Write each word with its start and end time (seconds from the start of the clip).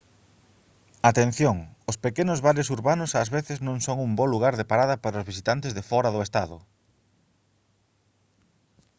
atención 1.11 1.57
os 1.89 1.97
pequenos 2.05 2.39
bares 2.45 2.67
urbanos 2.77 3.11
ás 3.21 3.29
veces 3.37 3.57
non 3.67 3.77
son 3.85 3.97
un 4.07 4.11
bo 4.17 4.25
lugar 4.33 4.53
de 4.57 4.65
parada 4.71 4.95
para 5.03 5.19
os 5.21 5.27
visitantes 5.31 5.75
de 5.77 5.87
fóra 5.89 6.13
do 6.15 6.25
estado 6.27 6.57